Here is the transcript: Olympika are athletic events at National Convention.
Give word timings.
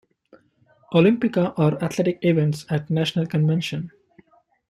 Olympika 0.95 1.53
are 1.59 1.77
athletic 1.83 2.17
events 2.23 2.65
at 2.71 2.89
National 2.89 3.27
Convention. 3.27 3.91